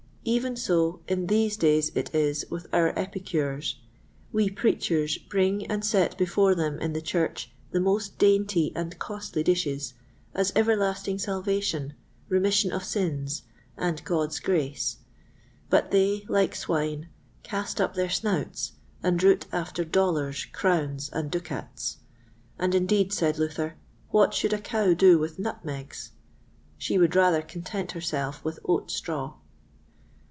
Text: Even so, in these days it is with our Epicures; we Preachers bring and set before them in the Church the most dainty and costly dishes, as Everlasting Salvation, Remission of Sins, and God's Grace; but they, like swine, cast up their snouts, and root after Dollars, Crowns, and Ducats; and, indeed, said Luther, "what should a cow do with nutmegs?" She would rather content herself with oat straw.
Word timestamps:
Even 0.23 0.55
so, 0.55 1.01
in 1.07 1.25
these 1.25 1.57
days 1.57 1.91
it 1.95 2.13
is 2.13 2.45
with 2.51 2.67
our 2.71 2.89
Epicures; 2.89 3.79
we 4.31 4.51
Preachers 4.51 5.17
bring 5.17 5.65
and 5.65 5.83
set 5.83 6.15
before 6.15 6.53
them 6.53 6.79
in 6.79 6.93
the 6.93 7.01
Church 7.01 7.51
the 7.71 7.79
most 7.79 8.19
dainty 8.19 8.71
and 8.75 8.99
costly 8.99 9.41
dishes, 9.41 9.95
as 10.35 10.53
Everlasting 10.55 11.17
Salvation, 11.17 11.95
Remission 12.29 12.71
of 12.71 12.83
Sins, 12.83 13.41
and 13.75 14.03
God's 14.03 14.39
Grace; 14.39 14.97
but 15.71 15.89
they, 15.89 16.23
like 16.29 16.53
swine, 16.53 17.09
cast 17.41 17.81
up 17.81 17.95
their 17.95 18.07
snouts, 18.07 18.73
and 19.01 19.23
root 19.23 19.47
after 19.51 19.83
Dollars, 19.83 20.45
Crowns, 20.53 21.09
and 21.11 21.31
Ducats; 21.31 21.97
and, 22.59 22.75
indeed, 22.75 23.11
said 23.11 23.39
Luther, 23.39 23.73
"what 24.11 24.35
should 24.35 24.53
a 24.53 24.59
cow 24.61 24.93
do 24.93 25.17
with 25.17 25.39
nutmegs?" 25.39 26.11
She 26.77 26.99
would 26.99 27.15
rather 27.15 27.41
content 27.41 27.93
herself 27.93 28.45
with 28.45 28.59
oat 28.65 28.91
straw. 28.91 29.37